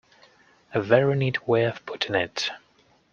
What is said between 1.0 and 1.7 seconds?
neat way